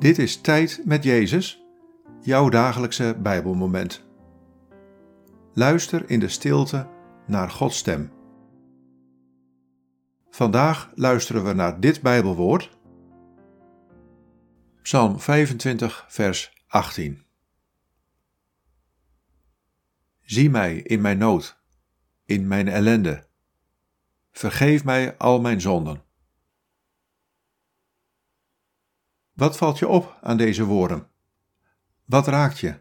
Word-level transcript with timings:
Dit 0.00 0.18
is 0.18 0.40
Tijd 0.40 0.82
met 0.84 1.04
Jezus, 1.04 1.64
jouw 2.20 2.48
dagelijkse 2.48 3.16
Bijbelmoment. 3.22 4.04
Luister 5.52 6.10
in 6.10 6.20
de 6.20 6.28
stilte 6.28 6.88
naar 7.26 7.50
Gods 7.50 7.76
stem. 7.78 8.12
Vandaag 10.30 10.90
luisteren 10.94 11.44
we 11.44 11.52
naar 11.52 11.80
dit 11.80 12.02
Bijbelwoord. 12.02 12.78
Psalm 14.82 15.20
25, 15.20 16.04
vers 16.08 16.64
18. 16.66 17.24
Zie 20.20 20.50
mij 20.50 20.76
in 20.76 21.00
mijn 21.00 21.18
nood, 21.18 21.62
in 22.24 22.48
mijn 22.48 22.68
ellende. 22.68 23.26
Vergeef 24.30 24.84
mij 24.84 25.16
al 25.16 25.40
mijn 25.40 25.60
zonden. 25.60 26.02
Wat 29.32 29.56
valt 29.56 29.78
je 29.78 29.88
op 29.88 30.18
aan 30.22 30.36
deze 30.36 30.64
woorden? 30.64 31.08
Wat 32.04 32.26
raakt 32.26 32.58
je? 32.58 32.80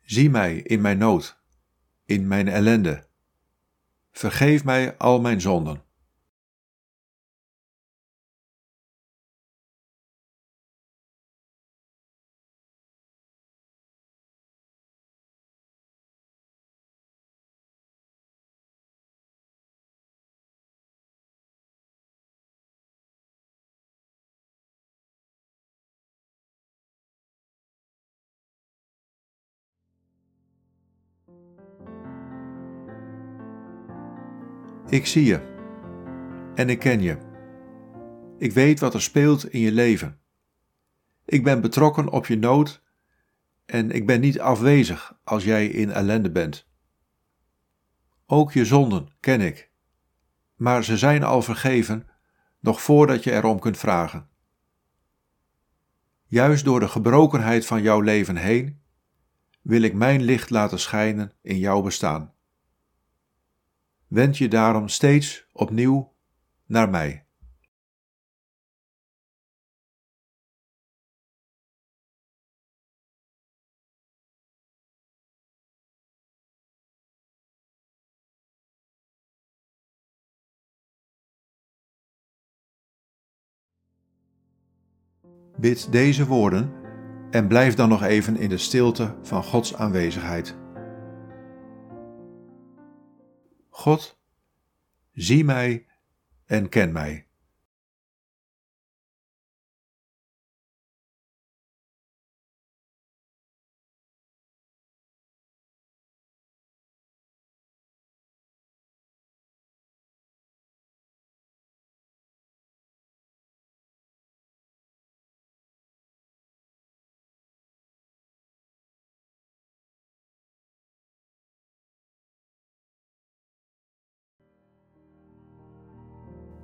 Zie 0.00 0.30
mij 0.30 0.56
in 0.56 0.80
mijn 0.80 0.98
nood, 0.98 1.42
in 2.04 2.28
mijn 2.28 2.48
ellende. 2.48 3.06
Vergeef 4.10 4.64
mij 4.64 4.96
al 4.96 5.20
mijn 5.20 5.40
zonden. 5.40 5.85
Ik 34.88 35.06
zie 35.06 35.24
je 35.24 35.54
en 36.54 36.68
ik 36.68 36.78
ken 36.78 37.02
je. 37.02 37.18
Ik 38.38 38.52
weet 38.52 38.80
wat 38.80 38.94
er 38.94 39.02
speelt 39.02 39.50
in 39.50 39.60
je 39.60 39.72
leven. 39.72 40.20
Ik 41.24 41.44
ben 41.44 41.60
betrokken 41.60 42.08
op 42.08 42.26
je 42.26 42.38
nood 42.38 42.82
en 43.64 43.90
ik 43.90 44.06
ben 44.06 44.20
niet 44.20 44.40
afwezig 44.40 45.18
als 45.24 45.44
jij 45.44 45.66
in 45.66 45.90
ellende 45.90 46.30
bent. 46.30 46.68
Ook 48.26 48.52
je 48.52 48.64
zonden 48.64 49.08
ken 49.20 49.40
ik, 49.40 49.70
maar 50.54 50.84
ze 50.84 50.96
zijn 50.96 51.22
al 51.22 51.42
vergeven 51.42 52.06
nog 52.60 52.82
voordat 52.82 53.24
je 53.24 53.32
erom 53.32 53.58
kunt 53.58 53.76
vragen. 53.76 54.28
Juist 56.24 56.64
door 56.64 56.80
de 56.80 56.88
gebrokenheid 56.88 57.66
van 57.66 57.82
jouw 57.82 58.00
leven 58.00 58.36
heen 58.36 58.80
wil 59.66 59.82
ik 59.82 59.94
mijn 59.94 60.22
licht 60.22 60.50
laten 60.50 60.78
schijnen 60.78 61.32
in 61.42 61.58
jouw 61.58 61.82
bestaan. 61.82 62.34
Wend 64.06 64.38
je 64.38 64.48
daarom 64.48 64.88
steeds 64.88 65.48
opnieuw 65.52 66.14
naar 66.66 66.90
mij. 66.90 67.26
Bid 85.58 85.92
deze 85.92 86.26
woorden 86.26 86.85
en 87.30 87.48
blijf 87.48 87.74
dan 87.74 87.88
nog 87.88 88.02
even 88.02 88.36
in 88.36 88.48
de 88.48 88.58
stilte 88.58 89.14
van 89.22 89.44
Gods 89.44 89.74
aanwezigheid. 89.74 90.56
God, 93.68 94.18
zie 95.12 95.44
mij 95.44 95.86
en 96.46 96.68
ken 96.68 96.92
mij. 96.92 97.25